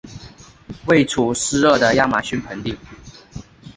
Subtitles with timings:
[0.87, 2.75] 位处湿热的亚马逊盆地。